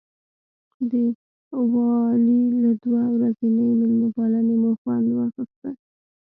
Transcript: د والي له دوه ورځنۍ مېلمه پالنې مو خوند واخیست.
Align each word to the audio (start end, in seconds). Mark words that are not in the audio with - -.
د 0.89 0.91
والي 1.71 2.39
له 2.63 2.71
دوه 2.83 3.03
ورځنۍ 3.15 3.67
مېلمه 3.79 4.09
پالنې 4.15 4.55
مو 4.61 4.71
خوند 4.81 5.07
واخیست. 5.15 5.61